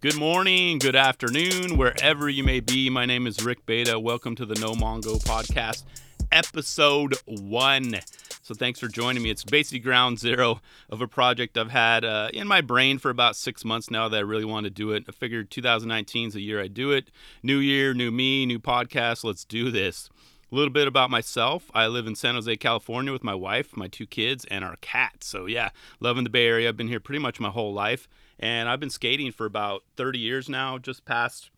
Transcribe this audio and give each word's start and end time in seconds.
Good 0.00 0.16
morning, 0.16 0.78
good 0.78 0.94
afternoon, 0.94 1.76
wherever 1.76 2.28
you 2.28 2.44
may 2.44 2.60
be. 2.60 2.88
My 2.88 3.04
name 3.04 3.26
is 3.26 3.44
Rick 3.44 3.66
Bata. 3.66 3.98
Welcome 3.98 4.36
to 4.36 4.46
the 4.46 4.54
No 4.60 4.74
Mongo 4.74 5.20
podcast, 5.24 5.82
episode 6.30 7.16
one. 7.26 7.98
So, 8.42 8.54
thanks 8.54 8.78
for 8.78 8.86
joining 8.86 9.24
me. 9.24 9.30
It's 9.30 9.42
basically 9.42 9.80
ground 9.80 10.20
zero 10.20 10.60
of 10.88 11.00
a 11.00 11.08
project 11.08 11.58
I've 11.58 11.72
had 11.72 12.04
uh, 12.04 12.28
in 12.32 12.46
my 12.46 12.60
brain 12.60 12.98
for 12.98 13.10
about 13.10 13.34
six 13.34 13.64
months 13.64 13.90
now 13.90 14.08
that 14.08 14.18
I 14.18 14.20
really 14.20 14.44
want 14.44 14.64
to 14.64 14.70
do 14.70 14.92
it. 14.92 15.02
I 15.08 15.10
figured 15.10 15.50
2019 15.50 16.28
is 16.28 16.34
the 16.34 16.42
year 16.42 16.62
I 16.62 16.68
do 16.68 16.92
it. 16.92 17.10
New 17.42 17.58
year, 17.58 17.92
new 17.92 18.12
me, 18.12 18.46
new 18.46 18.60
podcast. 18.60 19.24
Let's 19.24 19.44
do 19.44 19.72
this. 19.72 20.10
A 20.52 20.54
little 20.54 20.72
bit 20.72 20.86
about 20.86 21.10
myself. 21.10 21.72
I 21.74 21.88
live 21.88 22.06
in 22.06 22.14
San 22.14 22.36
Jose, 22.36 22.56
California 22.58 23.12
with 23.12 23.24
my 23.24 23.34
wife, 23.34 23.76
my 23.76 23.88
two 23.88 24.06
kids, 24.06 24.44
and 24.48 24.64
our 24.64 24.76
cat. 24.76 25.24
So, 25.24 25.46
yeah, 25.46 25.70
loving 25.98 26.22
the 26.22 26.30
Bay 26.30 26.46
Area. 26.46 26.68
I've 26.68 26.76
been 26.76 26.86
here 26.86 27.00
pretty 27.00 27.18
much 27.18 27.40
my 27.40 27.50
whole 27.50 27.74
life. 27.74 28.06
And 28.38 28.68
I've 28.68 28.80
been 28.80 28.90
skating 28.90 29.32
for 29.32 29.46
about 29.46 29.82
30 29.96 30.18
years 30.18 30.48
now, 30.48 30.78
just 30.78 31.04
past, 31.04 31.50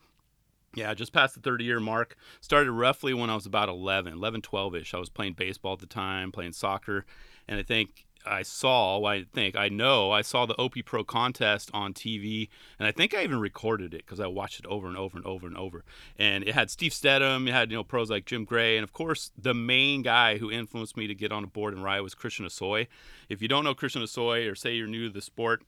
yeah, 0.75 0.95
just 0.95 1.13
past 1.13 1.35
the 1.35 1.41
30 1.41 1.65
year 1.65 1.81
mark. 1.81 2.17
Started 2.41 2.73
roughly 2.73 3.15
when 3.15 3.31
I 3.31 3.35
was 3.35 3.47
about 3.47 3.69
11, 3.69 4.13
11, 4.13 4.43
12 4.43 4.77
ish. 4.77 4.95
I 4.95 4.99
was 4.99 5.11
playing 5.11 5.35
baseball 5.35 5.75
at 5.75 5.81
the 5.81 5.87
time, 5.87 6.33
playing 6.33 6.53
soccer. 6.53 7.05
And 7.49 7.59
I 7.59 7.63
think 7.63 8.07
I 8.27 8.43
saw, 8.43 9.03
I 9.05 9.25
think, 9.25 9.57
I 9.57 9.69
know, 9.69 10.11
I 10.11 10.21
saw 10.23 10.45
the 10.45 10.55
OP 10.57 10.75
Pro 10.85 11.05
contest 11.05 11.71
on 11.73 11.95
TV, 11.95 12.49
and 12.79 12.87
I 12.87 12.93
think 12.93 13.15
I 13.15 13.23
even 13.23 13.41
recorded 13.41 13.95
it 13.95 14.05
because 14.05 14.21
I 14.21 14.27
watched 14.27 14.61
it 14.61 14.67
over 14.67 14.87
and 14.87 14.97
over 14.97 15.17
and 15.17 15.27
over 15.27 15.47
and 15.47 15.57
over. 15.57 15.85
And 16.19 16.45
it 16.45 16.55
had 16.55 16.71
Steve 16.71 16.93
Steadham, 16.93 17.49
it 17.49 17.53
had, 17.53 17.71
you 17.71 17.79
know, 17.79 17.85
pros 17.85 18.11
like 18.11 18.27
Jim 18.27 18.45
Gray, 18.45 18.77
and 18.77 18.85
of 18.85 18.93
course, 18.93 19.31
the 19.39 19.55
main 19.55 20.03
guy 20.03 20.37
who 20.37 20.51
influenced 20.51 20.97
me 20.97 21.07
to 21.07 21.15
get 21.15 21.33
on 21.33 21.45
a 21.45 21.47
board 21.47 21.73
and 21.73 21.83
ride 21.83 22.01
was 22.01 22.15
Christian 22.15 22.45
Hosoi. 22.45 22.89
If 23.29 23.41
you 23.41 23.49
don't 23.49 23.65
know 23.65 23.75
Christian 23.75 24.03
Hosoi 24.03 24.51
or 24.51 24.55
say 24.55 24.75
you're 24.75 24.87
new 24.87 25.09
to 25.09 25.13
the 25.13 25.23
sport, 25.23 25.63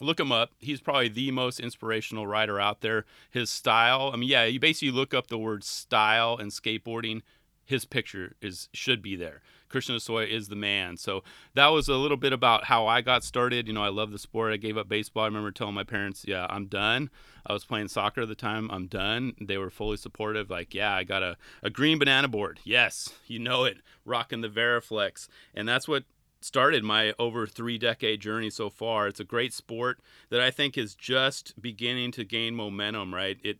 look 0.00 0.18
him 0.18 0.32
up. 0.32 0.50
He's 0.58 0.80
probably 0.80 1.08
the 1.08 1.30
most 1.30 1.60
inspirational 1.60 2.26
writer 2.26 2.60
out 2.60 2.80
there. 2.80 3.04
His 3.30 3.50
style, 3.50 4.10
I 4.12 4.16
mean, 4.16 4.28
yeah, 4.28 4.44
you 4.44 4.60
basically 4.60 4.90
look 4.90 5.14
up 5.14 5.28
the 5.28 5.38
word 5.38 5.64
style 5.64 6.36
and 6.38 6.50
skateboarding, 6.50 7.22
his 7.64 7.84
picture 7.84 8.34
is 8.40 8.68
should 8.72 9.02
be 9.02 9.16
there. 9.16 9.40
Christian 9.68 9.96
Hosoi 9.96 10.28
is 10.28 10.48
the 10.48 10.56
man. 10.56 10.98
So 10.98 11.24
that 11.54 11.68
was 11.68 11.88
a 11.88 11.96
little 11.96 12.18
bit 12.18 12.32
about 12.32 12.64
how 12.64 12.86
I 12.86 13.00
got 13.00 13.24
started. 13.24 13.66
You 13.66 13.72
know, 13.72 13.82
I 13.82 13.88
love 13.88 14.12
the 14.12 14.18
sport. 14.18 14.52
I 14.52 14.58
gave 14.58 14.76
up 14.76 14.88
baseball. 14.88 15.22
I 15.22 15.26
remember 15.26 15.50
telling 15.50 15.74
my 15.74 15.84
parents, 15.84 16.24
"Yeah, 16.28 16.46
I'm 16.50 16.66
done." 16.66 17.10
I 17.46 17.52
was 17.52 17.64
playing 17.64 17.88
soccer 17.88 18.22
at 18.22 18.28
the 18.28 18.34
time. 18.34 18.70
I'm 18.70 18.86
done. 18.86 19.34
They 19.40 19.56
were 19.56 19.70
fully 19.70 19.96
supportive. 19.96 20.50
Like, 20.50 20.74
yeah, 20.74 20.94
I 20.94 21.02
got 21.02 21.24
a, 21.24 21.36
a 21.62 21.70
green 21.70 21.98
banana 21.98 22.28
board. 22.28 22.60
Yes, 22.62 23.14
you 23.26 23.40
know 23.40 23.64
it. 23.64 23.78
Rocking 24.04 24.42
the 24.42 24.48
Variflex, 24.48 25.28
and 25.54 25.66
that's 25.66 25.88
what 25.88 26.04
started 26.44 26.84
my 26.84 27.14
over 27.18 27.46
three 27.46 27.78
decade 27.78 28.20
journey 28.20 28.50
so 28.50 28.70
far. 28.70 29.08
It's 29.08 29.20
a 29.20 29.24
great 29.24 29.52
sport 29.52 30.00
that 30.30 30.40
I 30.40 30.50
think 30.50 30.76
is 30.76 30.94
just 30.94 31.60
beginning 31.60 32.12
to 32.12 32.24
gain 32.24 32.54
momentum, 32.54 33.14
right? 33.14 33.38
It 33.42 33.58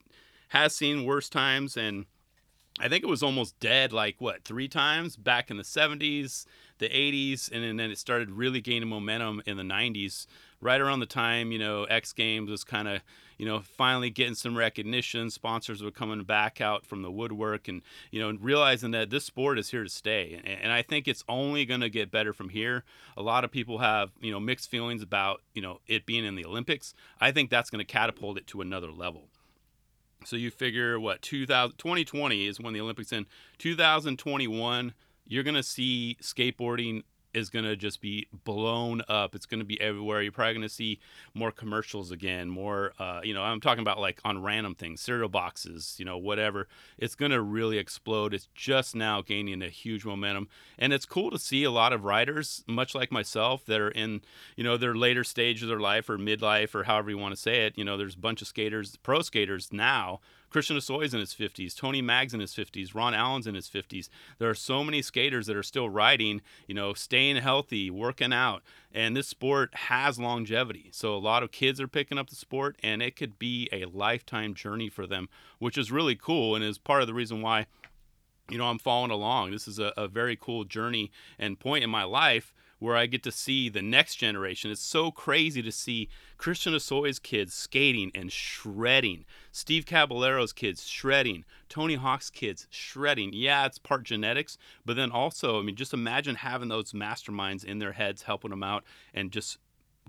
has 0.48 0.74
seen 0.74 1.04
worse 1.04 1.28
times 1.28 1.76
and 1.76 2.06
I 2.80 2.88
think 2.88 3.04
it 3.04 3.08
was 3.08 3.22
almost 3.22 3.58
dead 3.60 3.92
like 3.92 4.16
what, 4.18 4.44
three 4.44 4.66
times 4.66 5.16
back 5.16 5.50
in 5.50 5.58
the 5.58 5.62
70s, 5.62 6.46
the 6.78 6.88
80s, 6.88 7.52
and 7.52 7.78
then 7.78 7.90
it 7.90 7.98
started 7.98 8.30
really 8.30 8.62
gaining 8.62 8.88
momentum 8.88 9.42
in 9.44 9.58
the 9.58 9.62
90s 9.62 10.26
right 10.60 10.80
around 10.80 11.00
the 11.00 11.06
time 11.06 11.52
you 11.52 11.58
know 11.58 11.84
X 11.84 12.12
Games 12.12 12.48
was 12.48 12.64
kind 12.64 12.88
of 12.88 13.02
you 13.42 13.48
know 13.48 13.58
finally 13.58 14.08
getting 14.08 14.36
some 14.36 14.56
recognition. 14.56 15.28
Sponsors 15.28 15.82
were 15.82 15.90
coming 15.90 16.22
back 16.22 16.60
out 16.60 16.86
from 16.86 17.02
the 17.02 17.10
woodwork, 17.10 17.66
and 17.66 17.82
you 18.12 18.20
know 18.20 18.38
realizing 18.40 18.92
that 18.92 19.10
this 19.10 19.24
sport 19.24 19.58
is 19.58 19.72
here 19.72 19.82
to 19.82 19.90
stay. 19.90 20.40
And, 20.44 20.46
and 20.46 20.72
I 20.72 20.82
think 20.82 21.08
it's 21.08 21.24
only 21.28 21.64
going 21.64 21.80
to 21.80 21.90
get 21.90 22.12
better 22.12 22.32
from 22.32 22.50
here. 22.50 22.84
A 23.16 23.20
lot 23.20 23.42
of 23.42 23.50
people 23.50 23.78
have 23.78 24.12
you 24.20 24.30
know 24.30 24.38
mixed 24.38 24.70
feelings 24.70 25.02
about 25.02 25.42
you 25.54 25.60
know 25.60 25.80
it 25.88 26.06
being 26.06 26.24
in 26.24 26.36
the 26.36 26.44
Olympics. 26.44 26.94
I 27.20 27.32
think 27.32 27.50
that's 27.50 27.68
going 27.68 27.84
to 27.84 27.92
catapult 27.92 28.38
it 28.38 28.46
to 28.46 28.60
another 28.60 28.92
level. 28.92 29.24
So 30.24 30.36
you 30.36 30.52
figure 30.52 31.00
what 31.00 31.20
2000, 31.20 31.78
2020 31.78 32.46
is 32.46 32.60
when 32.60 32.74
the 32.74 32.80
Olympics 32.80 33.10
in 33.10 33.26
2021 33.58 34.94
you're 35.26 35.42
going 35.42 35.54
to 35.54 35.62
see 35.62 36.16
skateboarding 36.20 37.02
is 37.34 37.50
going 37.50 37.64
to 37.64 37.76
just 37.76 38.00
be 38.00 38.26
blown 38.44 39.02
up. 39.08 39.34
It's 39.34 39.46
going 39.46 39.60
to 39.60 39.66
be 39.66 39.80
everywhere. 39.80 40.22
You're 40.22 40.32
probably 40.32 40.54
going 40.54 40.62
to 40.62 40.68
see 40.68 41.00
more 41.34 41.50
commercials 41.50 42.10
again, 42.10 42.48
more, 42.48 42.92
uh, 42.98 43.20
you 43.22 43.34
know, 43.34 43.42
I'm 43.42 43.60
talking 43.60 43.82
about 43.82 43.98
like 43.98 44.20
on 44.24 44.42
random 44.42 44.74
things, 44.74 45.00
cereal 45.00 45.28
boxes, 45.28 45.96
you 45.98 46.04
know, 46.04 46.18
whatever. 46.18 46.68
It's 46.98 47.14
going 47.14 47.32
to 47.32 47.40
really 47.40 47.78
explode. 47.78 48.34
It's 48.34 48.48
just 48.54 48.94
now 48.94 49.22
gaining 49.22 49.62
a 49.62 49.68
huge 49.68 50.04
momentum. 50.04 50.48
And 50.78 50.92
it's 50.92 51.06
cool 51.06 51.30
to 51.30 51.38
see 51.38 51.64
a 51.64 51.70
lot 51.70 51.92
of 51.92 52.04
riders, 52.04 52.64
much 52.66 52.94
like 52.94 53.12
myself, 53.12 53.64
that 53.66 53.80
are 53.80 53.90
in, 53.90 54.22
you 54.56 54.64
know, 54.64 54.76
their 54.76 54.94
later 54.94 55.24
stage 55.24 55.62
of 55.62 55.68
their 55.68 55.80
life 55.80 56.08
or 56.08 56.18
midlife 56.18 56.74
or 56.74 56.84
however 56.84 57.10
you 57.10 57.18
want 57.18 57.34
to 57.34 57.40
say 57.40 57.66
it. 57.66 57.78
You 57.78 57.84
know, 57.84 57.96
there's 57.96 58.14
a 58.14 58.18
bunch 58.18 58.42
of 58.42 58.48
skaters, 58.48 58.96
pro 58.96 59.22
skaters 59.22 59.72
now 59.72 60.20
Christian 60.52 60.76
Hosoi's 60.76 61.14
in 61.14 61.20
his 61.20 61.34
50s, 61.34 61.74
Tony 61.74 62.02
Mag's 62.02 62.34
in 62.34 62.40
his 62.40 62.54
50s, 62.54 62.94
Ron 62.94 63.14
Allen's 63.14 63.46
in 63.46 63.54
his 63.54 63.68
50s. 63.68 64.10
There 64.38 64.50
are 64.50 64.54
so 64.54 64.84
many 64.84 65.00
skaters 65.00 65.46
that 65.46 65.56
are 65.56 65.62
still 65.62 65.88
riding, 65.88 66.42
you 66.66 66.74
know, 66.74 66.92
staying 66.92 67.36
healthy, 67.36 67.90
working 67.90 68.32
out, 68.32 68.62
and 68.92 69.16
this 69.16 69.28
sport 69.28 69.74
has 69.74 70.18
longevity. 70.18 70.90
So 70.92 71.14
a 71.14 71.16
lot 71.16 71.42
of 71.42 71.50
kids 71.50 71.80
are 71.80 71.88
picking 71.88 72.18
up 72.18 72.28
the 72.28 72.36
sport, 72.36 72.76
and 72.82 73.02
it 73.02 73.16
could 73.16 73.38
be 73.38 73.68
a 73.72 73.86
lifetime 73.86 74.54
journey 74.54 74.90
for 74.90 75.06
them, 75.06 75.30
which 75.58 75.78
is 75.78 75.90
really 75.90 76.16
cool 76.16 76.54
and 76.54 76.62
is 76.62 76.76
part 76.76 77.00
of 77.00 77.08
the 77.08 77.14
reason 77.14 77.40
why 77.40 77.66
you 78.50 78.58
know, 78.58 78.66
I'm 78.66 78.78
following 78.78 79.10
along. 79.10 79.52
This 79.52 79.66
is 79.66 79.78
a, 79.78 79.94
a, 79.96 80.08
very 80.08 80.36
cool 80.36 80.64
journey 80.64 81.10
and 81.38 81.58
point 81.58 81.84
in 81.84 81.88
my 81.88 82.02
life 82.02 82.52
where 82.82 82.96
I 82.96 83.06
get 83.06 83.22
to 83.22 83.30
see 83.30 83.68
the 83.68 83.80
next 83.80 84.16
generation. 84.16 84.72
It's 84.72 84.82
so 84.82 85.12
crazy 85.12 85.62
to 85.62 85.70
see 85.70 86.08
Christian 86.36 86.72
Hosoi's 86.72 87.20
kids 87.20 87.54
skating 87.54 88.10
and 88.12 88.32
shredding, 88.32 89.24
Steve 89.52 89.86
Caballero's 89.86 90.52
kids 90.52 90.84
shredding, 90.88 91.44
Tony 91.68 91.94
Hawk's 91.94 92.28
kids 92.28 92.66
shredding. 92.70 93.30
Yeah, 93.32 93.66
it's 93.66 93.78
part 93.78 94.02
genetics, 94.02 94.58
but 94.84 94.96
then 94.96 95.12
also, 95.12 95.60
I 95.60 95.62
mean, 95.62 95.76
just 95.76 95.94
imagine 95.94 96.34
having 96.34 96.68
those 96.68 96.92
masterminds 96.92 97.64
in 97.64 97.78
their 97.78 97.92
heads 97.92 98.22
helping 98.22 98.50
them 98.50 98.64
out 98.64 98.82
and 99.14 99.30
just 99.30 99.58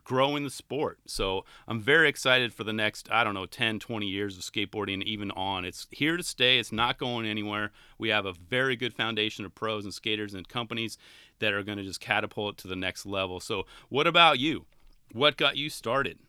growing 0.04 0.44
the 0.44 0.50
sport. 0.50 1.00
So 1.06 1.46
I'm 1.68 1.80
very 1.80 2.10
excited 2.10 2.54
for 2.54 2.64
the 2.64 2.74
next, 2.74 3.10
I 3.12 3.24
don't 3.24 3.34
know, 3.34 3.46
10, 3.46 3.80
20 3.80 4.06
years 4.06 4.38
of 4.38 4.44
skateboarding, 4.44 5.04
even 5.04 5.32
on. 5.32 5.66
It's 5.66 5.88
here 5.92 6.18
to 6.18 6.24
stay, 6.24 6.60
it's 6.60 6.72
not 6.72 6.98
going 6.98 7.26
anywhere. 7.26 7.72
We 7.98 8.10
have 8.10 8.26
a 8.26 8.34
very 8.34 8.76
good 8.76 8.94
foundation 8.94 9.46
of 9.46 9.56
pros 9.56 9.86
and 9.86 9.94
skaters 9.94 10.34
and 10.34 10.48
companies 10.48 10.98
that 11.40 11.54
are 11.54 11.64
going 11.64 11.78
to 11.78 11.84
just 11.84 12.00
catapult 12.00 12.56
it 12.56 12.62
to 12.64 12.68
the 12.68 12.76
next 12.76 13.06
level. 13.06 13.40
So, 13.40 13.66
what 13.90 14.08
about 14.08 14.40
you? 14.40 14.66
What 15.12 15.38
got 15.38 15.58
you 15.58 15.70
started? 15.70 16.20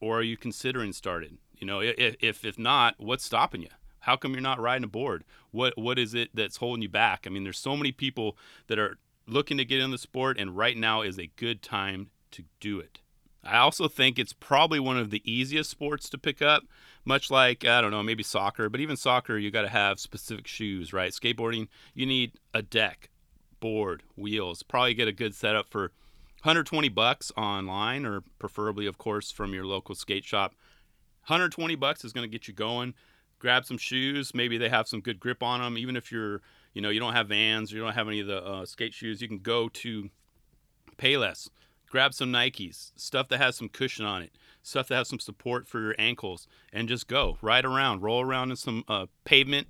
Or 0.00 0.18
are 0.18 0.22
you 0.22 0.36
considering 0.36 0.92
started? 0.92 1.38
You 1.56 1.66
know, 1.66 1.80
if, 1.80 2.16
if, 2.20 2.44
if 2.44 2.58
not, 2.58 2.96
what's 2.98 3.24
stopping 3.24 3.62
you? 3.62 3.68
How 4.00 4.16
come 4.16 4.32
you're 4.32 4.42
not 4.42 4.60
riding 4.60 4.84
a 4.84 4.88
board? 4.88 5.24
What 5.50 5.78
what 5.78 5.98
is 5.98 6.12
it 6.12 6.28
that's 6.34 6.58
holding 6.58 6.82
you 6.82 6.90
back? 6.90 7.24
I 7.26 7.30
mean, 7.30 7.42
there's 7.44 7.58
so 7.58 7.74
many 7.74 7.90
people 7.90 8.36
that 8.66 8.78
are 8.78 8.98
looking 9.26 9.56
to 9.56 9.64
get 9.64 9.80
in 9.80 9.92
the 9.92 9.98
sport, 9.98 10.38
and 10.38 10.54
right 10.54 10.76
now 10.76 11.00
is 11.00 11.18
a 11.18 11.30
good 11.36 11.62
time 11.62 12.10
to 12.32 12.44
do 12.60 12.78
it. 12.80 13.00
I 13.44 13.58
also 13.58 13.88
think 13.88 14.18
it's 14.18 14.32
probably 14.32 14.80
one 14.80 14.96
of 14.96 15.10
the 15.10 15.22
easiest 15.30 15.70
sports 15.70 16.08
to 16.10 16.18
pick 16.18 16.40
up, 16.40 16.64
much 17.04 17.30
like, 17.30 17.64
I 17.64 17.80
don't 17.80 17.90
know, 17.90 18.02
maybe 18.02 18.22
soccer, 18.22 18.68
but 18.68 18.80
even 18.80 18.96
soccer, 18.96 19.36
you 19.36 19.50
got 19.50 19.62
to 19.62 19.68
have 19.68 20.00
specific 20.00 20.46
shoes, 20.46 20.92
right? 20.92 21.12
Skateboarding, 21.12 21.68
you 21.94 22.06
need 22.06 22.32
a 22.54 22.62
deck, 22.62 23.10
board, 23.60 24.02
wheels. 24.16 24.62
Probably 24.62 24.94
get 24.94 25.08
a 25.08 25.12
good 25.12 25.34
setup 25.34 25.68
for 25.68 25.92
120 26.42 26.88
bucks 26.88 27.32
online 27.36 28.04
or 28.04 28.22
preferably 28.38 28.86
of 28.86 28.98
course 28.98 29.30
from 29.30 29.54
your 29.54 29.64
local 29.64 29.94
skate 29.94 30.24
shop. 30.24 30.54
120 31.26 31.74
bucks 31.74 32.04
is 32.04 32.12
going 32.12 32.28
to 32.28 32.32
get 32.32 32.48
you 32.48 32.54
going. 32.54 32.94
Grab 33.38 33.64
some 33.64 33.78
shoes, 33.78 34.34
maybe 34.34 34.56
they 34.56 34.68
have 34.68 34.88
some 34.88 35.00
good 35.00 35.20
grip 35.20 35.42
on 35.42 35.60
them 35.60 35.76
even 35.76 35.96
if 35.96 36.10
you're, 36.10 36.40
you 36.72 36.80
know, 36.80 36.88
you 36.88 37.00
don't 37.00 37.12
have 37.12 37.28
Vans, 37.28 37.72
or 37.72 37.76
you 37.76 37.82
don't 37.82 37.94
have 37.94 38.08
any 38.08 38.20
of 38.20 38.26
the 38.26 38.42
uh, 38.42 38.64
skate 38.64 38.94
shoes, 38.94 39.20
you 39.20 39.28
can 39.28 39.38
go 39.38 39.68
to 39.68 40.08
Payless 40.96 41.50
grab 41.94 42.12
some 42.12 42.32
Nikes, 42.32 42.90
stuff 42.96 43.28
that 43.28 43.38
has 43.38 43.54
some 43.54 43.68
cushion 43.68 44.04
on 44.04 44.20
it, 44.20 44.32
stuff 44.64 44.88
that 44.88 44.96
has 44.96 45.06
some 45.06 45.20
support 45.20 45.68
for 45.68 45.80
your 45.80 45.94
ankles, 45.96 46.48
and 46.72 46.88
just 46.88 47.06
go 47.06 47.38
ride 47.40 47.64
around, 47.64 48.02
roll 48.02 48.20
around 48.20 48.50
in 48.50 48.56
some 48.56 48.82
uh, 48.88 49.06
pavement. 49.22 49.68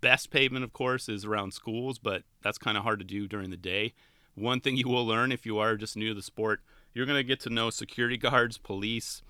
Best 0.00 0.30
pavement, 0.30 0.62
of 0.62 0.72
course, 0.72 1.08
is 1.08 1.24
around 1.24 1.52
schools, 1.54 1.98
but 1.98 2.22
that's 2.40 2.56
kind 2.56 2.76
of 2.76 2.84
hard 2.84 3.00
to 3.00 3.04
do 3.04 3.26
during 3.26 3.50
the 3.50 3.56
day. 3.56 3.94
One 4.36 4.60
thing 4.60 4.76
you 4.76 4.86
will 4.86 5.04
learn 5.04 5.32
if 5.32 5.44
you 5.44 5.58
are 5.58 5.74
just 5.74 5.96
new 5.96 6.10
to 6.10 6.14
the 6.14 6.22
sport, 6.22 6.60
you're 6.94 7.04
going 7.04 7.18
to 7.18 7.24
get 7.24 7.40
to 7.40 7.50
know 7.50 7.70
security 7.70 8.16
guards, 8.28 8.58
police, 8.58 9.22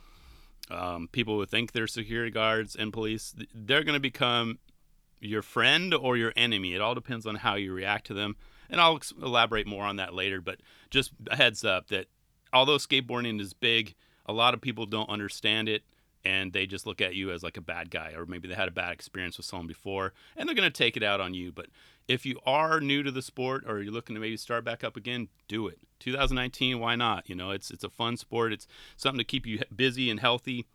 um, 0.71 1.09
people 1.11 1.39
who 1.39 1.47
think 1.47 1.73
they're 1.73 1.87
security 1.87 2.31
guards 2.31 2.77
and 2.77 2.93
police. 2.93 3.35
They're 3.55 3.83
going 3.83 3.95
to 3.95 3.99
become 3.99 4.59
your 5.21 5.41
friend 5.41 5.95
or 5.95 6.19
your 6.19 6.35
enemy. 6.37 6.75
It 6.75 6.83
all 6.83 6.95
depends 6.95 7.25
on 7.25 7.37
how 7.37 7.55
you 7.55 7.73
react 7.73 8.07
to 8.09 8.15
them. 8.15 8.37
And 8.69 8.79
I'll 8.79 9.01
elaborate 9.23 9.67
more 9.67 9.85
on 9.85 9.97
that 9.97 10.13
later, 10.13 10.43
but 10.43 10.59
just 10.91 11.13
a 11.31 11.37
heads 11.37 11.65
up 11.65 11.89
that 11.89 12.09
although 12.57 12.79
skateboarding 12.79 13.41
is 13.41 13.53
big, 13.53 13.95
a 14.27 14.33
lot 14.33 14.55
of 14.55 14.61
people 14.61 14.87
don't 14.87 15.09
understand 15.09 15.69
it 15.69 15.83
and 16.25 16.53
they 16.53 16.67
just 16.67 16.87
look 16.87 17.01
at 17.01 17.15
you 17.15 17.31
as 17.31 17.43
like 17.43 17.57
a 17.57 17.61
bad 17.61 17.91
guy 17.91 18.13
or 18.17 18.27
maybe 18.27 18.49
they 18.49 18.55
had 18.55 18.69
a 18.69 18.73
bad 18.73 18.93
experience 18.93 19.37
with 19.37 19.47
someone 19.47 19.67
before 19.67 20.13
and 20.37 20.49
they're 20.49 20.57
going 20.57 20.71
to 20.71 20.77
take 20.77 20.97
it 20.97 21.03
out 21.03 21.21
on 21.21 21.35
you. 21.35 21.53
But 21.53 21.67
if 22.09 22.27
you 22.27 22.41
are 22.45 22.81
new 22.81 23.03
to 23.03 23.11
the 23.11 23.23
sport 23.23 23.65
or 23.67 23.81
you're 23.81 23.93
looking 23.93 24.15
to 24.15 24.21
maybe 24.21 24.37
start 24.37 24.65
back 24.65 24.83
up 24.83 24.97
again 24.97 25.29
do 25.49 25.69
it. 25.69 25.79
2019 26.01 26.81
why 26.81 26.97
not? 26.97 27.29
You 27.29 27.37
know 27.37 27.51
it's 27.51 27.71
it's 27.71 27.85
a 27.85 27.91
fun 27.91 28.17
sport. 28.17 28.53
It's 28.53 28.67
something 28.97 29.19
to 29.19 29.25
keep 29.25 29.47
you 29.47 29.61
busy 29.75 30.11
and 30.11 30.19
healthy 30.19 30.67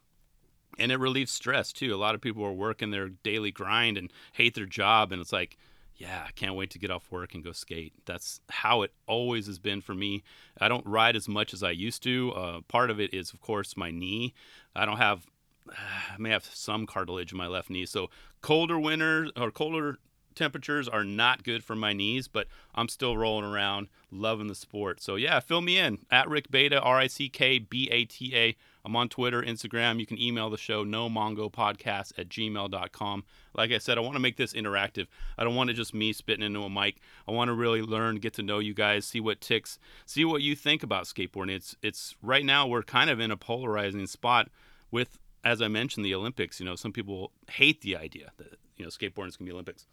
and 0.79 0.91
it 0.91 0.97
relieves 0.97 1.31
stress 1.31 1.73
too. 1.73 1.93
A 1.93 1.97
lot 1.97 2.15
of 2.15 2.21
people 2.21 2.45
are 2.45 2.53
working 2.53 2.91
their 2.91 3.09
daily 3.09 3.51
grind 3.51 3.97
and 3.97 4.11
hate 4.33 4.55
their 4.55 4.65
job, 4.65 5.11
and 5.11 5.21
it's 5.21 5.33
like, 5.33 5.57
yeah, 6.01 6.23
I 6.27 6.31
can't 6.31 6.55
wait 6.55 6.71
to 6.71 6.79
get 6.79 6.89
off 6.89 7.11
work 7.11 7.35
and 7.35 7.43
go 7.43 7.51
skate. 7.51 7.93
That's 8.05 8.41
how 8.49 8.81
it 8.81 8.91
always 9.05 9.45
has 9.45 9.59
been 9.59 9.81
for 9.81 9.93
me. 9.93 10.23
I 10.59 10.67
don't 10.67 10.85
ride 10.87 11.15
as 11.15 11.27
much 11.27 11.53
as 11.53 11.61
I 11.61 11.69
used 11.69 12.01
to. 12.03 12.31
Uh, 12.31 12.61
part 12.67 12.89
of 12.89 12.99
it 12.99 13.13
is, 13.13 13.31
of 13.33 13.39
course, 13.39 13.77
my 13.77 13.91
knee. 13.91 14.33
I 14.75 14.85
don't 14.85 14.97
have, 14.97 15.27
I 15.69 16.17
may 16.17 16.31
have 16.31 16.43
some 16.45 16.87
cartilage 16.87 17.31
in 17.31 17.37
my 17.37 17.45
left 17.45 17.69
knee. 17.69 17.85
So 17.85 18.09
colder 18.41 18.79
winters 18.79 19.29
or 19.37 19.51
colder 19.51 19.99
temperatures 20.33 20.89
are 20.89 21.03
not 21.03 21.43
good 21.43 21.63
for 21.63 21.75
my 21.75 21.93
knees, 21.93 22.27
but 22.27 22.47
I'm 22.73 22.87
still 22.87 23.15
rolling 23.15 23.45
around, 23.45 23.87
loving 24.09 24.47
the 24.47 24.55
sport. 24.55 25.03
So 25.03 25.17
yeah, 25.17 25.39
fill 25.39 25.61
me 25.61 25.77
in 25.77 25.99
at 26.09 26.27
Rick 26.27 26.49
Bata, 26.49 26.81
R 26.81 26.97
I 26.97 27.07
C 27.07 27.29
K 27.29 27.59
B 27.59 27.89
A 27.91 28.05
T 28.05 28.35
A. 28.35 28.55
I'm 28.83 28.95
on 28.95 29.09
Twitter, 29.09 29.41
Instagram. 29.41 29.99
You 29.99 30.05
can 30.05 30.19
email 30.19 30.49
the 30.49 30.57
show, 30.57 30.83
no 30.83 31.09
podcast 31.09 32.17
at 32.17 32.29
gmail.com. 32.29 33.23
Like 33.53 33.71
I 33.71 33.77
said, 33.77 33.97
I 33.97 34.01
want 34.01 34.15
to 34.15 34.19
make 34.19 34.37
this 34.37 34.53
interactive. 34.53 35.07
I 35.37 35.43
don't 35.43 35.55
want 35.55 35.69
it 35.69 35.73
just 35.73 35.93
me 35.93 36.13
spitting 36.13 36.45
into 36.45 36.61
a 36.61 36.69
mic. 36.69 36.97
I 37.27 37.31
want 37.31 37.49
to 37.49 37.53
really 37.53 37.81
learn, 37.81 38.17
get 38.17 38.33
to 38.35 38.43
know 38.43 38.59
you 38.59 38.73
guys, 38.73 39.05
see 39.05 39.19
what 39.19 39.41
ticks, 39.41 39.77
see 40.05 40.25
what 40.25 40.41
you 40.41 40.55
think 40.55 40.83
about 40.83 41.05
skateboarding. 41.05 41.55
It's 41.55 41.75
it's 41.81 42.15
right 42.21 42.45
now 42.45 42.67
we're 42.67 42.83
kind 42.83 43.09
of 43.09 43.19
in 43.19 43.31
a 43.31 43.37
polarizing 43.37 44.07
spot 44.07 44.49
with, 44.89 45.19
as 45.43 45.61
I 45.61 45.67
mentioned, 45.67 46.05
the 46.05 46.15
Olympics. 46.15 46.59
You 46.59 46.65
know, 46.65 46.75
some 46.75 46.91
people 46.91 47.31
hate 47.51 47.81
the 47.81 47.95
idea 47.95 48.31
that 48.37 48.57
you 48.77 48.85
know 48.85 48.89
skateboarding 48.89 49.27
is 49.27 49.37
going 49.37 49.45
to 49.47 49.51
be 49.51 49.51
Olympics. 49.51 49.85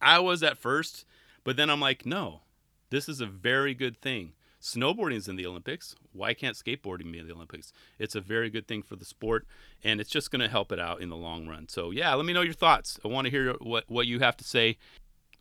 I 0.00 0.18
was 0.18 0.42
at 0.42 0.58
first, 0.58 1.06
but 1.44 1.56
then 1.56 1.70
I'm 1.70 1.80
like, 1.80 2.04
no, 2.04 2.40
this 2.90 3.08
is 3.08 3.20
a 3.20 3.26
very 3.26 3.74
good 3.74 4.00
thing 4.00 4.32
snowboarding 4.64 5.16
is 5.16 5.28
in 5.28 5.36
the 5.36 5.46
Olympics. 5.46 5.94
Why 6.12 6.32
can't 6.32 6.56
skateboarding 6.56 7.12
be 7.12 7.18
in 7.18 7.28
the 7.28 7.34
Olympics? 7.34 7.72
It's 7.98 8.14
a 8.14 8.20
very 8.20 8.48
good 8.48 8.66
thing 8.66 8.82
for 8.82 8.96
the 8.96 9.04
sport, 9.04 9.46
and 9.84 10.00
it's 10.00 10.10
just 10.10 10.30
going 10.30 10.40
to 10.40 10.48
help 10.48 10.72
it 10.72 10.80
out 10.80 11.02
in 11.02 11.10
the 11.10 11.16
long 11.16 11.46
run. 11.46 11.68
So, 11.68 11.90
yeah, 11.90 12.14
let 12.14 12.24
me 12.24 12.32
know 12.32 12.40
your 12.40 12.54
thoughts. 12.54 12.98
I 13.04 13.08
want 13.08 13.26
to 13.26 13.30
hear 13.30 13.52
what, 13.60 13.84
what 13.88 14.06
you 14.06 14.20
have 14.20 14.38
to 14.38 14.44
say. 14.44 14.78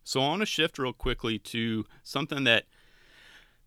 So, 0.04 0.22
I 0.22 0.28
want 0.28 0.42
to 0.42 0.46
shift 0.46 0.78
real 0.78 0.92
quickly 0.92 1.40
to 1.40 1.86
something 2.04 2.44
that 2.44 2.66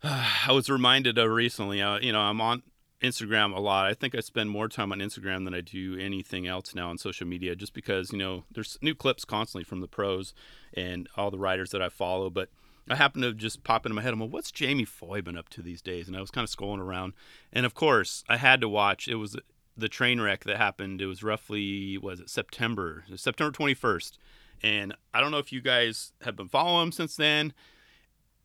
uh, 0.02 0.30
I 0.46 0.52
was 0.52 0.68
reminded 0.68 1.16
of 1.16 1.30
recently. 1.30 1.80
Uh, 1.80 1.98
you 2.00 2.12
know, 2.12 2.20
I'm 2.20 2.40
on 2.42 2.62
Instagram 3.00 3.56
a 3.56 3.60
lot. 3.60 3.86
I 3.86 3.94
think 3.94 4.14
I 4.14 4.20
spend 4.20 4.50
more 4.50 4.68
time 4.68 4.92
on 4.92 4.98
Instagram 4.98 5.44
than 5.44 5.54
I 5.54 5.62
do 5.62 5.98
anything 5.98 6.46
else 6.46 6.74
now 6.74 6.90
on 6.90 6.98
social 6.98 7.26
media 7.26 7.56
just 7.56 7.72
because, 7.72 8.12
you 8.12 8.18
know, 8.18 8.44
there's 8.52 8.78
new 8.82 8.94
clips 8.94 9.24
constantly 9.24 9.64
from 9.64 9.80
the 9.80 9.88
pros 9.88 10.34
and 10.74 11.08
all 11.16 11.30
the 11.30 11.38
riders 11.38 11.70
that 11.70 11.80
I 11.80 11.88
follow. 11.88 12.28
But 12.28 12.50
I 12.88 12.94
happened 12.94 13.24
to 13.24 13.32
just 13.32 13.64
pop 13.64 13.84
into 13.84 13.94
my 13.94 14.02
head. 14.02 14.12
I'm 14.12 14.20
like, 14.20 14.30
what's 14.30 14.52
Jamie 14.52 14.84
Foy 14.84 15.20
been 15.20 15.36
up 15.36 15.48
to 15.50 15.62
these 15.62 15.82
days? 15.82 16.06
And 16.06 16.16
I 16.16 16.20
was 16.20 16.30
kind 16.30 16.44
of 16.44 16.54
scrolling 16.54 16.78
around, 16.78 17.14
and 17.52 17.66
of 17.66 17.74
course, 17.74 18.24
I 18.28 18.36
had 18.36 18.60
to 18.60 18.68
watch. 18.68 19.08
It 19.08 19.16
was 19.16 19.36
the 19.76 19.88
train 19.88 20.20
wreck 20.20 20.44
that 20.44 20.56
happened. 20.56 21.00
It 21.00 21.06
was 21.06 21.22
roughly 21.22 21.98
was 21.98 22.20
it 22.20 22.30
September, 22.30 23.04
September 23.16 23.56
21st, 23.56 24.18
and 24.62 24.94
I 25.12 25.20
don't 25.20 25.30
know 25.30 25.38
if 25.38 25.52
you 25.52 25.60
guys 25.60 26.12
have 26.22 26.36
been 26.36 26.48
following 26.48 26.86
him 26.86 26.92
since 26.92 27.16
then. 27.16 27.52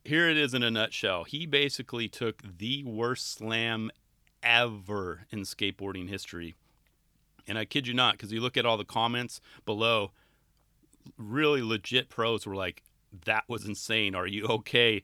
Here 0.04 0.28
it 0.28 0.38
is 0.38 0.56
in 0.56 0.64
a 0.64 0.72
nutshell. 0.72 1.26
He 1.26 1.46
basically 1.46 2.08
took 2.08 2.42
the 2.58 2.84
worst 2.84 3.34
slam 3.34 3.92
ever 4.42 5.28
in 5.30 5.42
skateboarding 5.42 6.10
history. 6.10 6.56
And 7.48 7.58
I 7.58 7.66
kid 7.66 7.86
you 7.88 7.94
not, 7.94 8.14
because 8.14 8.32
you 8.32 8.42
look 8.42 8.58
at 8.58 8.66
all 8.66 8.78
the 8.78 8.84
comments 8.86 9.42
below, 9.66 10.12
really 11.18 11.62
legit 11.62 12.10
pros 12.10 12.46
were 12.46 12.56
like, 12.56 12.84
that 13.26 13.44
was 13.48 13.66
insane. 13.66 14.16
Are 14.16 14.28
you 14.28 14.46
okay? 14.48 15.04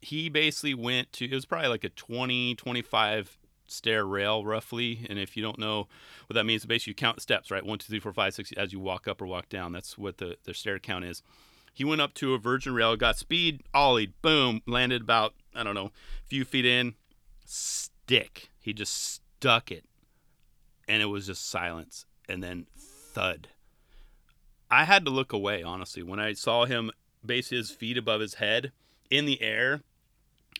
He 0.00 0.28
basically 0.28 0.74
went 0.74 1.12
to, 1.14 1.24
it 1.24 1.34
was 1.34 1.46
probably 1.46 1.68
like 1.68 1.84
a 1.84 1.88
20, 1.88 2.54
25 2.54 3.38
stair 3.66 4.04
rail 4.04 4.44
roughly. 4.44 5.06
And 5.08 5.18
if 5.18 5.36
you 5.36 5.42
don't 5.42 5.58
know 5.58 5.88
what 6.26 6.34
that 6.34 6.44
means, 6.44 6.64
basically 6.64 6.92
you 6.92 6.96
count 6.96 7.22
steps, 7.22 7.50
right? 7.50 7.64
One, 7.64 7.78
two, 7.78 7.90
three, 7.90 8.00
four, 8.00 8.12
five, 8.12 8.34
six, 8.34 8.52
as 8.52 8.72
you 8.72 8.80
walk 8.80 9.08
up 9.08 9.20
or 9.20 9.26
walk 9.26 9.48
down. 9.48 9.72
That's 9.72 9.98
what 9.98 10.18
the, 10.18 10.36
the 10.44 10.54
stair 10.54 10.78
count 10.78 11.04
is. 11.04 11.22
He 11.72 11.84
went 11.84 12.00
up 12.00 12.14
to 12.14 12.34
a 12.34 12.38
virgin 12.38 12.74
rail, 12.74 12.96
got 12.96 13.18
speed, 13.18 13.62
ollied, 13.74 14.12
boom, 14.22 14.62
landed 14.66 15.02
about, 15.02 15.34
I 15.54 15.62
don't 15.62 15.74
know, 15.74 15.86
a 16.24 16.26
few 16.26 16.44
feet 16.44 16.64
in, 16.64 16.94
stick. 17.44 18.50
He 18.60 18.72
just 18.72 18.94
stuck 18.94 19.70
it. 19.70 19.84
And 20.88 21.02
it 21.02 21.06
was 21.06 21.26
just 21.26 21.48
silence. 21.48 22.06
And 22.28 22.42
then 22.42 22.66
thud. 22.78 23.48
I 24.70 24.84
had 24.84 25.04
to 25.04 25.10
look 25.10 25.32
away, 25.32 25.62
honestly. 25.62 26.02
When 26.02 26.18
I 26.18 26.32
saw 26.32 26.64
him 26.64 26.90
base 27.26 27.50
his 27.50 27.70
feet 27.70 27.98
above 27.98 28.20
his 28.20 28.34
head 28.34 28.72
in 29.10 29.26
the 29.26 29.42
air, 29.42 29.82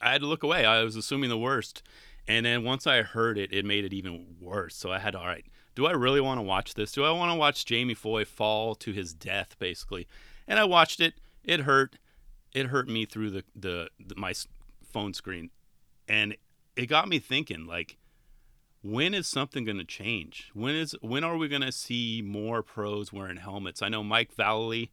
I 0.01 0.13
had 0.13 0.21
to 0.21 0.27
look 0.27 0.43
away. 0.43 0.65
I 0.65 0.83
was 0.83 0.97
assuming 0.97 1.31
the 1.31 1.39
worst. 1.39 1.83
And 2.29 2.45
then 2.45 2.65
once 2.65 2.87
I 2.87 3.03
heard 3.03 3.39
it, 3.39 3.53
it 3.53 3.65
made 3.65 3.85
it 3.85 3.93
even 3.93 4.37
worse. 4.41 4.75
So 4.75 4.91
I 4.91 4.99
had 4.99 5.13
to, 5.13 5.21
all 5.21 5.27
right, 5.27 5.47
do 5.75 5.87
I 5.87 5.93
really 5.93 6.21
want 6.21 6.39
to 6.39 6.43
watch 6.43 6.75
this? 6.75 6.93
Do 6.93 7.05
I 7.05 7.11
want 7.11 7.31
to 7.31 7.39
watch 7.39 7.65
Jamie 7.65 7.95
Foy 7.95 8.25
fall 8.25 8.75
to 8.77 8.93
his 8.93 9.15
death, 9.15 9.57
basically? 9.59 10.07
And 10.49 10.59
I 10.59 10.65
watched 10.65 11.01
it. 11.01 11.15
It 11.45 11.61
hurt. 11.61 11.99
It 12.53 12.67
hurt 12.67 12.89
me 12.89 13.05
through 13.05 13.31
the, 13.31 13.45
the, 13.55 13.89
the 14.05 14.15
my 14.17 14.35
phone 14.83 15.15
screen. 15.15 15.51
And 16.09 16.37
it 16.77 16.87
got 16.87 17.09
me 17.09 17.19
thinking, 17.19 17.67
like, 17.67 17.97
when 18.83 19.15
is 19.15 19.27
something 19.27 19.65
going 19.65 19.79
to 19.79 19.85
change? 19.85 20.51
When 20.55 20.75
is 20.75 20.95
when 21.01 21.25
are 21.25 21.37
we 21.37 21.49
going 21.49 21.63
to 21.63 21.73
see 21.73 22.23
more 22.25 22.63
pros 22.63 23.13
wearing 23.13 23.37
helmets? 23.37 23.83
I 23.83 23.89
know 23.89 24.03
Mike 24.05 24.35
Vallely 24.35 24.91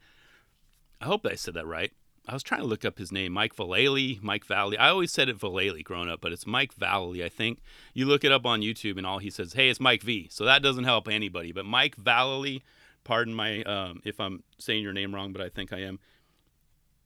I 1.04 1.06
hope 1.06 1.26
I 1.26 1.36
said 1.36 1.56
that 1.56 1.68
right. 1.68 1.92
I 2.30 2.34
was 2.34 2.44
trying 2.44 2.62
to 2.62 2.68
look 2.68 2.86
up 2.86 2.98
his 2.98 3.12
name, 3.12 3.34
Mike 3.34 3.58
Vallely, 3.58 4.24
Mike 4.24 4.46
Valley. 4.46 4.78
I 4.78 4.88
always 4.88 5.12
said 5.12 5.28
it 5.28 5.38
Vallely 5.38 5.84
growing 5.84 6.10
up, 6.10 6.22
but 6.22 6.32
it's 6.32 6.48
Mike 6.48 6.74
Vallely, 6.76 7.22
I 7.26 7.28
think. 7.28 7.60
You 7.94 8.06
look 8.06 8.24
it 8.24 8.32
up 8.32 8.46
on 8.46 8.62
YouTube, 8.62 8.98
and 8.98 9.06
all 9.06 9.20
he 9.20 9.30
says, 9.30 9.52
"Hey, 9.52 9.68
it's 9.68 9.82
Mike 9.82 10.02
V." 10.02 10.30
So 10.32 10.46
that 10.46 10.64
doesn't 10.64 10.86
help 10.86 11.10
anybody. 11.10 11.52
But 11.52 11.66
Mike 11.66 11.98
Vallely, 11.98 12.62
pardon 13.04 13.34
my 13.34 13.64
um, 13.64 14.00
if 14.06 14.18
I'm 14.22 14.44
saying 14.58 14.82
your 14.82 14.94
name 14.94 15.14
wrong, 15.14 15.34
but 15.34 15.42
I 15.42 15.50
think 15.50 15.74
I 15.74 15.82
am. 15.82 16.00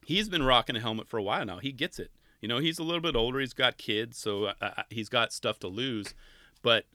He's 0.05 0.29
been 0.29 0.43
rocking 0.43 0.75
a 0.75 0.79
helmet 0.79 1.07
for 1.07 1.17
a 1.17 1.23
while 1.23 1.43
now. 1.43 1.57
He 1.57 1.71
gets 1.71 1.97
it. 1.97 2.11
You 2.39 2.47
know, 2.47 2.59
he's 2.59 2.77
a 2.77 2.83
little 2.83 3.01
bit 3.01 3.15
older. 3.15 3.39
He's 3.39 3.53
got 3.53 3.79
kids, 3.79 4.19
so 4.19 4.45
uh, 4.45 4.53
uh 4.61 4.83
he's 4.91 5.09
got 5.09 5.33
stuff 5.33 5.57
to 5.61 5.67
lose. 5.67 6.13
But 6.61 6.85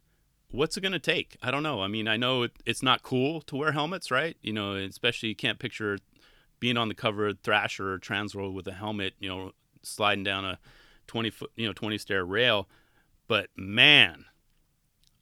what's 0.53 0.77
it 0.77 0.83
going 0.83 0.93
to 0.93 1.01
take? 1.01 1.37
I 1.43 1.51
don't 1.51 1.65
know. 1.65 1.83
I 1.83 1.89
mean, 1.89 2.07
I 2.07 2.17
know 2.17 2.45
it, 2.45 2.53
it's 2.65 2.83
not 2.83 3.03
cool 3.03 3.41
to 3.43 3.57
wear 3.57 3.73
helmets, 3.73 4.13
right? 4.13 4.37
You 4.43 4.53
know, 4.53 4.77
especially 4.77 5.31
you 5.31 5.35
can't 5.35 5.59
picture 5.59 5.99
being 6.63 6.77
on 6.77 6.87
the 6.87 6.95
cover 6.95 7.27
of 7.27 7.41
Thrasher 7.41 7.93
or 7.93 7.99
Transworld 7.99 8.55
with 8.55 8.69
a 8.69 8.73
helmet, 8.73 9.15
you 9.19 9.29
know, 9.29 9.51
sliding 9.83 10.23
down 10.23 10.45
a 10.45 10.61
20 11.09 11.29
foot, 11.29 11.51
you 11.57 11.67
know, 11.67 11.73
20 11.73 11.99
stair 11.99 12.25
rail. 12.25 12.69
But 13.27 13.49
man, 13.57 14.27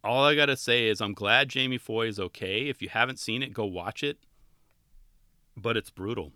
all 0.05 0.23
I 0.23 0.35
got 0.35 0.47
to 0.47 0.57
say 0.57 0.87
is 0.87 1.01
I'm 1.01 1.15
glad 1.15 1.49
Jamie 1.49 1.79
Foy 1.79 2.09
is 2.09 2.21
okay. 2.21 2.69
If 2.69 2.83
you 2.83 2.91
haven't 2.91 3.19
seen 3.19 3.43
it, 3.43 3.55
go 3.55 3.65
watch 3.65 4.03
it. 4.03 4.19
But 5.57 5.79
it's 5.79 5.89
brutal. 5.89 6.33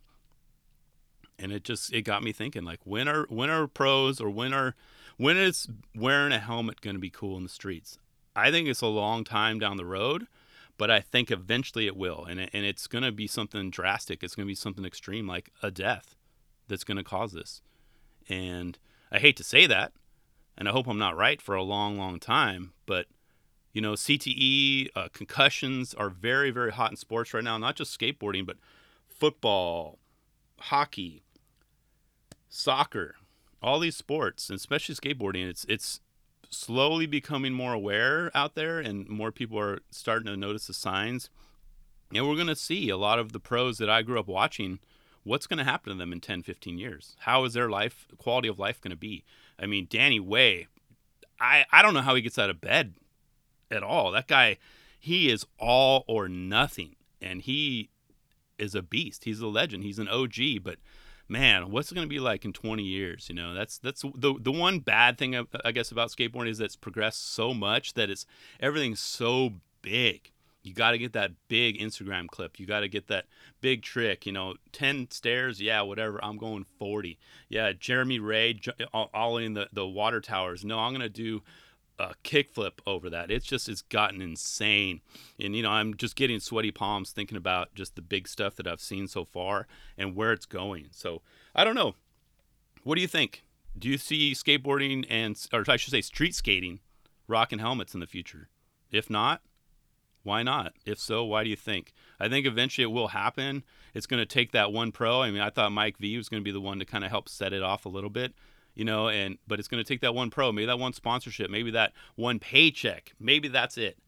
And 1.39 1.53
it 1.53 1.65
just 1.65 1.93
it 1.93 2.01
got 2.03 2.23
me 2.23 2.33
thinking 2.33 2.65
like 2.65 2.81
when 2.85 3.07
are 3.07 3.27
when 3.29 3.51
are 3.51 3.67
pros 3.67 4.23
or 4.23 4.31
when 4.31 4.55
are 4.55 4.75
when 5.19 5.37
is 5.37 5.69
wearing 5.95 6.33
a 6.33 6.39
helmet 6.39 6.81
going 6.81 6.97
to 6.97 7.01
be 7.01 7.11
cool 7.11 7.37
in 7.37 7.43
the 7.43 7.51
streets? 7.51 7.99
I 8.35 8.51
think 8.51 8.69
it's 8.69 8.81
a 8.81 8.87
long 8.87 9.23
time 9.23 9.59
down 9.59 9.77
the 9.77 9.85
road 9.85 10.29
but 10.77 10.91
I 10.91 11.01
think 11.01 11.31
eventually 11.31 11.87
it 11.87 11.97
will, 11.97 12.25
and 12.25 12.41
and 12.41 12.65
it's 12.65 12.87
going 12.87 13.05
to 13.05 13.13
be 13.13 13.27
something 13.27 13.71
drastic. 13.71 14.23
It's 14.23 14.35
going 14.35 14.47
to 14.47 14.51
be 14.51 14.55
something 14.55 14.85
extreme, 14.85 15.27
like 15.27 15.51
a 15.63 15.71
death, 15.71 16.17
that's 16.69 16.85
going 16.85 16.97
to 16.97 17.05
cause 17.05 17.33
this. 17.33 17.63
And 18.29 18.79
I 19.13 19.19
hate 19.19 19.37
to 19.37 19.45
say 19.45 19.67
that, 19.67 19.93
and 20.57 20.69
I 20.69 20.73
hope 20.73 20.87
I'm 20.87 20.99
not 20.99 21.17
right 21.17 21.41
for 21.41 21.55
a 21.55 21.63
long, 21.63 21.99
long 21.99 22.19
time, 22.19 22.73
but 22.87 23.07
you 23.73 23.81
know, 23.81 23.95
CTE, 23.95 24.89
uh, 24.95 25.09
concussions 25.13 25.95
are 25.95 26.09
very, 26.09 26.53
very 26.53 26.71
hot 26.71 26.93
in 26.93 26.97
sports 26.97 27.35
right 27.35 27.43
now. 27.43 27.59
Not 27.59 27.75
just 27.75 27.99
skateboarding, 27.99 28.47
but 28.47 28.57
football, 29.09 29.99
hockey, 30.59 31.25
soccer, 32.49 33.17
all 33.61 33.81
these 33.81 33.97
sports, 33.97 34.49
and 34.49 34.57
especially 34.57 34.95
skateboarding. 34.95 35.49
It's 35.49 35.67
it's 35.69 36.01
slowly 36.57 37.07
becoming 37.07 37.53
more 37.53 37.73
aware 37.73 38.31
out 38.35 38.55
there 38.55 38.79
and 38.81 39.09
more 39.09 39.33
people 39.33 39.59
are 39.59 39.81
starting 39.91 40.27
to 40.27 40.37
notice 40.37 40.67
the 40.67 40.75
signs. 40.75 41.31
And 42.15 42.29
we're 42.29 42.37
going 42.37 42.47
to 42.47 42.57
see 42.57 42.89
a 42.89 42.97
lot 42.97 43.19
of 43.19 43.33
the 43.33 43.41
pros 43.41 43.79
that 43.79 43.91
I 43.91 44.03
grew 44.03 44.19
up 44.21 44.29
watching. 44.29 44.79
What's 45.25 45.47
going 45.47 45.59
to 45.59 45.65
happen 45.65 45.93
to 45.93 45.99
them 45.99 46.13
in 46.13 46.21
10, 46.21 46.43
15 46.43 46.79
years? 46.79 47.17
How 47.21 47.45
is 47.45 47.55
their 47.55 47.69
life, 47.69 48.07
quality 48.19 48.49
of 48.49 48.59
life 48.59 48.81
going 48.81 48.91
to 48.91 48.97
be? 48.97 49.25
I 49.59 49.67
mean, 49.67 49.87
Danny 49.89 50.21
Way, 50.21 50.69
I, 51.41 51.65
I 51.73 51.83
don't 51.83 51.95
know 51.95 52.03
how 52.03 52.15
he 52.15 52.23
gets 52.23 52.39
out 52.39 52.51
of 52.51 52.61
bed 52.61 52.95
at 53.71 53.83
all. 53.83 54.11
That 54.13 54.29
guy, 54.29 54.59
he 54.99 55.31
is 55.31 55.47
all 55.59 56.05
or 56.07 56.29
nothing. 56.29 56.97
And 57.21 57.43
he 57.43 57.91
is 58.59 58.75
a 58.75 58.83
beast. 58.83 59.25
He's 59.25 59.41
a 59.41 59.47
legend. 59.47 59.83
He's 59.83 59.99
an 59.99 60.09
OG, 60.09 60.63
but 60.63 60.77
man, 61.29 61.71
what's 61.71 61.91
it 61.91 61.95
going 61.95 62.07
to 62.07 62.13
be 62.15 62.21
like 62.21 62.45
in 62.45 62.53
20 62.53 62.83
years? 62.83 63.29
You 63.29 63.35
know, 63.35 63.55
that's 63.55 63.79
that's 63.79 64.03
the 64.03 64.35
the 64.39 64.53
one 64.53 64.81
bad 64.81 65.19
thing 65.19 65.35
uh, 65.35 65.45
I, 65.65 65.73
guess 65.73 65.91
about 65.91 66.11
skateboarding 66.11 66.51
is 66.51 66.59
that 66.59 66.67
it's 66.67 66.77
progressed 66.77 67.33
so 67.33 67.55
much 67.55 67.95
that 67.95 68.11
it's 68.11 68.27
everything's 68.61 69.01
so 69.01 69.55
big. 69.83 70.31
You 70.63 70.73
got 70.73 70.93
to 70.93 70.99
get 70.99 71.13
that 71.13 71.33
big 71.49 71.79
Instagram 71.79 72.27
clip. 72.27 72.59
You 72.59 72.65
got 72.65 72.81
to 72.81 72.89
get 72.89 73.09
that 73.09 73.27
big 73.61 73.83
trick. 73.83 74.25
You 74.25 74.33
know, 74.33 74.55
10 74.73 75.11
stairs, 75.11 75.61
yeah, 75.61 75.83
whatever. 75.83 76.19
I'm 76.25 76.39
going 76.39 76.65
40. 76.79 77.19
Yeah, 77.51 77.73
Jeremy 77.79 78.19
Ray 78.19 78.59
all 78.93 79.37
in 79.37 79.55
the 79.55 79.69
the 79.73 79.87
water 79.87 80.21
towers. 80.21 80.65
No, 80.65 80.79
I'm 80.79 80.93
going 80.93 81.03
to 81.03 81.09
do 81.09 81.43
a 81.99 82.15
kickflip 82.25 82.81
over 82.87 83.09
that. 83.11 83.31
It's 83.31 83.47
just 83.47 83.69
it's 83.69 83.83
gotten 83.83 84.21
insane, 84.21 85.01
and 85.39 85.55
you 85.55 85.63
know 85.63 85.71
I'm 85.71 85.97
just 85.97 86.17
getting 86.17 86.41
sweaty 86.41 86.71
palms 86.71 87.13
thinking 87.13 87.37
about 87.37 87.75
just 87.75 87.97
the 87.97 88.03
big 88.03 88.29
stuff 88.29 88.57
that 88.57 88.67
I've 88.67 88.81
seen 88.81 89.07
so 89.09 89.25
far 89.25 89.67
and 89.97 90.17
where 90.17 90.33
it's 90.33 90.47
going. 90.47 90.89
So 90.91 91.23
I 91.55 91.65
don't 91.65 91.75
know. 91.75 91.95
What 92.83 92.97
do 92.97 93.01
you 93.01 93.09
think? 93.09 93.45
Do 93.79 93.89
you 93.89 93.99
see 93.99 94.33
skateboarding 94.33 95.05
and 95.09 95.37
or 95.53 95.65
I 95.69 95.77
should 95.77 95.91
say 95.91 96.01
street 96.01 96.35
skating 96.35 96.81
rocking 97.27 97.59
helmets 97.59 97.95
in 97.95 98.01
the 98.01 98.07
future? 98.07 98.49
If 98.91 99.11
not, 99.11 99.43
why 100.23 100.43
not? 100.43 100.73
If 100.87 100.99
so, 100.99 101.25
why 101.25 101.45
do 101.45 101.51
you 101.51 101.57
think? 101.57 101.93
I 102.19 102.29
think 102.29 102.47
eventually 102.47 102.85
it 102.85 102.93
will 102.93 103.09
happen. 103.09 103.65
It's 103.93 104.07
going 104.07 104.21
to 104.21 104.27
take 104.27 104.53
that 104.53 104.73
one 104.73 104.93
pro. 104.93 105.23
I 105.23 105.31
mean, 105.31 105.41
I 105.41 105.51
thought 105.51 105.73
Mike 105.73 105.99
V 105.99 106.17
was 106.17 106.29
going 106.29 106.41
to 106.41 106.45
be 106.45 106.53
the 106.53 106.61
one 106.61 106.79
to 106.79 106.85
kind 106.85 107.05
of 107.05 107.11
help 107.11 107.29
set 107.29 107.53
it 107.53 107.63
off 107.63 107.85
a 107.85 107.91
little 107.91 108.11
bit 108.11 108.35
you 108.75 108.85
know, 108.85 109.09
and 109.09 109.39
but 109.47 109.59
it's 109.59 109.69
going 109.69 109.83
to 109.83 109.89
take 109.89 110.01
that 110.01 110.15
one 110.15 110.31
pro, 110.31 110.53
maybe 110.53 110.67
that 110.67 110.79
one 110.79 110.93
sponsorship, 110.93 111.51
maybe 111.51 111.71
that 111.73 111.93
one 112.17 112.39
paycheck. 112.39 113.13
Maybe 113.19 113.49
that's 113.49 113.79
it. 113.79 113.99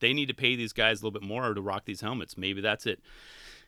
They 0.00 0.12
need 0.12 0.26
to 0.26 0.34
pay 0.34 0.56
these 0.56 0.72
guys 0.72 1.00
a 1.00 1.06
little 1.06 1.18
bit 1.18 1.26
more 1.26 1.54
to 1.54 1.60
rock 1.60 1.84
these 1.84 2.00
helmets. 2.00 2.36
Maybe 2.36 2.60
that's 2.60 2.86
it. 2.86 3.00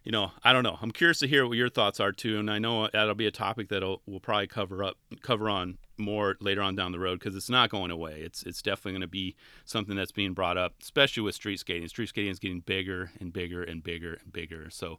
You 0.04 0.12
know, 0.12 0.32
I 0.42 0.52
don't 0.52 0.62
know. 0.62 0.78
I'm 0.80 0.90
curious 0.90 1.18
to 1.20 1.28
hear 1.28 1.46
what 1.46 1.56
your 1.56 1.68
thoughts 1.68 2.00
are 2.00 2.12
too, 2.12 2.38
and 2.38 2.50
I 2.50 2.58
know 2.58 2.88
that'll 2.92 3.14
be 3.14 3.26
a 3.26 3.30
topic 3.30 3.68
that 3.68 3.82
we'll 4.06 4.20
probably 4.20 4.46
cover 4.46 4.84
up, 4.84 4.96
cover 5.22 5.50
on 5.50 5.78
more 5.98 6.36
later 6.40 6.62
on 6.62 6.76
down 6.76 6.92
the 6.92 6.98
road 6.98 7.18
because 7.18 7.34
it's 7.34 7.50
not 7.50 7.70
going 7.70 7.90
away. 7.90 8.20
It's 8.20 8.42
it's 8.44 8.62
definitely 8.62 8.92
going 8.92 9.00
to 9.02 9.08
be 9.08 9.36
something 9.64 9.96
that's 9.96 10.12
being 10.12 10.32
brought 10.32 10.56
up, 10.56 10.74
especially 10.80 11.24
with 11.24 11.34
street 11.34 11.60
skating. 11.60 11.88
Street 11.88 12.08
skating 12.08 12.30
is 12.30 12.38
getting 12.38 12.60
bigger 12.60 13.10
and 13.20 13.32
bigger 13.32 13.62
and 13.62 13.82
bigger 13.82 14.18
and 14.22 14.32
bigger. 14.32 14.70
So, 14.70 14.98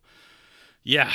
yeah, 0.84 1.12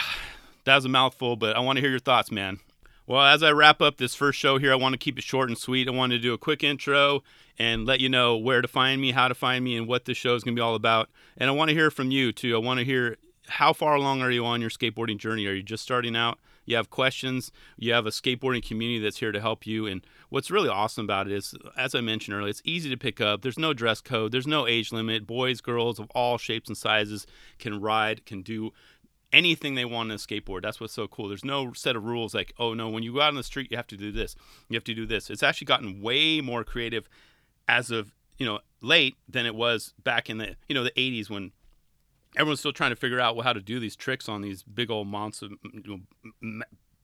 that 0.65 0.75
was 0.75 0.85
a 0.85 0.89
mouthful, 0.89 1.37
but 1.37 1.55
I 1.57 1.61
want 1.61 1.77
to 1.77 1.81
hear 1.81 1.91
your 1.91 1.99
thoughts, 1.99 2.31
man. 2.31 2.61
Well, 3.07 3.21
as 3.21 3.43
I 3.43 3.53
wrap 3.53 3.83
up 3.83 3.99
this 3.99 4.15
first 4.15 4.39
show 4.39 4.57
here, 4.57 4.73
I 4.73 4.77
want 4.77 4.95
to 4.95 4.99
keep 4.99 5.19
it 5.19 5.25
short 5.25 5.51
and 5.51 5.59
sweet. 5.59 5.89
I 5.89 5.91
want 5.91 6.13
to 6.13 6.19
do 6.19 6.33
a 6.33 6.39
quick 6.39 6.65
intro 6.65 7.23
and 7.59 7.85
let 7.85 8.01
you 8.01 8.09
know 8.09 8.35
where 8.39 8.63
to 8.63 8.69
find 8.69 8.99
me, 8.99 9.13
how 9.13 9.29
to 9.29 9.35
find 9.35 9.63
me, 9.63 9.77
and 9.77 9.87
what 9.87 10.07
this 10.07 10.17
show 10.17 10.35
is 10.35 10.43
going 10.43 10.57
to 10.57 10.59
be 10.59 10.65
all 10.65 10.75
about. 10.75 11.11
And 11.37 11.51
I 11.51 11.53
want 11.53 11.69
to 11.69 11.75
hear 11.75 11.91
from 11.91 12.11
you 12.11 12.33
too. 12.33 12.55
I 12.55 12.59
want 12.59 12.79
to 12.79 12.85
hear 12.85 13.19
how 13.47 13.75
far 13.75 13.95
along 13.95 14.23
are 14.23 14.31
you 14.31 14.47
on 14.47 14.63
your 14.63 14.71
skateboarding 14.71 15.19
journey? 15.19 15.47
Are 15.47 15.53
you 15.53 15.63
just 15.63 15.83
starting 15.83 16.17
out? 16.17 16.39
You 16.65 16.77
have 16.77 16.89
questions. 16.89 17.53
You 17.77 17.93
have 17.93 18.07
a 18.07 18.11
skateboarding 18.11 18.67
community 18.67 19.01
that's 19.01 19.19
here 19.19 19.33
to 19.33 19.41
help 19.41 19.67
you. 19.67 19.87
And 19.87 20.01
what's 20.31 20.51
really 20.51 20.71
awesome 20.71 21.05
about 21.05 21.27
it 21.27 21.35
is, 21.35 21.55
as 21.77 21.95
I 21.95 22.01
mentioned 22.01 22.35
earlier, 22.35 22.49
it's 22.49 22.63
easy 22.65 22.89
to 22.89 22.97
pick 22.97 23.21
up. 23.21 23.43
There's 23.43 23.59
no 23.59 23.75
dress 23.75 24.01
code. 24.01 24.33
There's 24.33 24.47
no 24.47 24.67
age 24.67 24.93
limit. 24.93 25.27
Boys, 25.27 25.61
girls 25.61 25.99
of 25.99 26.11
all 26.15 26.39
shapes 26.39 26.69
and 26.69 26.77
sizes 26.77 27.27
can 27.59 27.83
ride, 27.83 28.25
can 28.25 28.41
do 28.41 28.73
anything 29.35 29.75
they 29.75 29.85
want 29.85 30.11
on 30.11 30.15
a 30.15 30.19
skateboard. 30.19 30.63
That's 30.63 30.81
what's 30.81 30.95
so 30.95 31.09
cool. 31.09 31.29
There's 31.29 31.45
no 31.45 31.73
set 31.73 31.97
of 31.97 32.05
rules 32.05 32.35
like, 32.35 32.55
oh 32.59 32.73
no, 32.73 32.89
when 32.89 33.03
you 33.03 33.13
go 33.13 33.21
out 33.21 33.29
on 33.29 33.35
the 33.35 33.43
street, 33.43 33.71
you 33.71 33.77
have 33.77 33.87
to 33.89 33.97
do 33.97 34.13
this, 34.13 34.37
you 34.69 34.77
have 34.77 34.85
to 34.85 34.95
do 34.95 35.05
this. 35.05 35.29
It's 35.29 35.43
actually 35.43 35.67
gotten 35.67 36.01
way 36.01 36.41
more 36.41 36.65
creative 36.65 37.09
as 37.69 37.91
of 37.91 38.15
you 38.39 38.47
know 38.47 38.61
late 38.81 39.17
than 39.29 39.47
it 39.47 39.55
was 39.55 39.95
back 40.03 40.31
in 40.31 40.39
the 40.39 40.57
you 40.69 40.75
know 40.75 40.85
the 40.85 40.91
80s 40.93 41.31
when 41.31 41.53
everyone's 42.37 42.61
still 42.61 42.73
trying 42.73 42.91
to 42.91 42.97
figure 42.97 43.21
out 43.21 43.43
how 43.43 43.53
to 43.53 43.61
do 43.61 43.81
these 43.81 43.97
tricks 43.97 44.29
on 44.29 44.41
these 44.43 44.63
big 44.63 44.91
old 44.91 45.09
monster 45.09 45.49
you 45.73 46.01
know, 46.43 46.63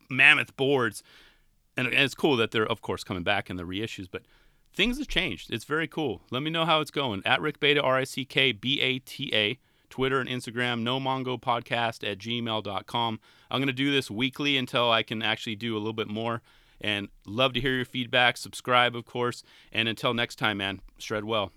mammoth 0.09 0.57
boards. 0.57 1.03
And, 1.77 1.87
and 1.87 1.97
it's 1.97 2.15
cool 2.15 2.37
that 2.37 2.51
they're 2.51 2.67
of 2.67 2.81
course 2.81 3.05
coming 3.05 3.23
back 3.23 3.51
in 3.51 3.57
the 3.57 3.63
reissues, 3.65 4.09
but 4.11 4.23
things 4.73 4.99
have 4.99 5.09
changed. 5.09 5.53
It's 5.53 5.65
very 5.65 5.89
cool. 5.89 6.23
Let 6.31 6.43
me 6.43 6.51
know 6.51 6.65
how 6.65 6.81
it's 6.81 6.91
going 6.91 7.23
at 7.25 7.41
Rick 7.41 7.61
Bata 7.61 7.83
R 7.83 7.97
I 7.97 8.05
C 8.05 8.25
K 8.25 8.53
B 8.53 8.81
A 8.81 8.99
T 8.99 9.31
A 9.35 9.59
Twitter 9.91 10.21
and 10.21 10.29
Instagram, 10.29 10.83
no 10.83 10.99
mongo 10.99 11.41
podcast 11.41 12.09
at 12.09 12.19
gmail.com. 12.19 13.21
I'm 13.51 13.59
going 13.59 13.67
to 13.67 13.73
do 13.73 13.91
this 13.91 14.11
weekly 14.11 14.57
until 14.57 14.91
I 14.91 15.03
can 15.03 15.23
actually 15.23 15.57
do 15.57 15.77
a 15.77 15.79
little 15.79 15.93
bit 15.93 16.09
more. 16.09 16.43
And 16.81 17.09
love 17.27 17.53
to 17.53 17.61
hear 17.61 17.75
your 17.75 17.85
feedback. 17.85 18.39
Subscribe, 18.39 18.97
of 18.97 19.05
course. 19.05 19.43
And 19.71 19.87
until 19.87 20.15
next 20.15 20.37
time, 20.37 20.59
man, 20.59 20.81
shred 20.97 21.25
well. 21.25 21.53